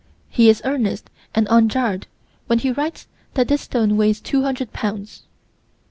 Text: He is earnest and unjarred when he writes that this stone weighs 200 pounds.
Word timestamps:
He 0.31 0.49
is 0.49 0.63
earnest 0.65 1.11
and 1.35 1.45
unjarred 1.51 2.07
when 2.47 2.57
he 2.57 2.71
writes 2.71 3.05
that 3.35 3.49
this 3.49 3.61
stone 3.61 3.97
weighs 3.97 4.19
200 4.19 4.73
pounds. 4.73 5.21